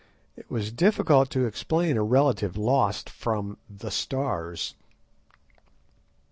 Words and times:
It 0.35 0.49
was 0.49 0.71
difficult 0.71 1.29
to 1.29 1.45
explain 1.45 1.95
a 1.95 2.01
relative 2.03 2.57
lost 2.57 3.07
from 3.07 3.59
"the 3.69 3.91
Stars." 3.91 4.73